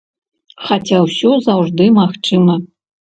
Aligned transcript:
Хаця 0.69 0.97
ўсё 1.07 1.29
заўжды 1.47 1.85
магчыма! 1.99 2.57